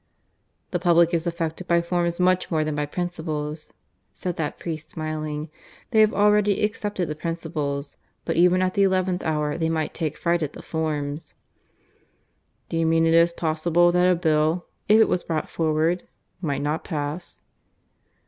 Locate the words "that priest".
4.37-4.89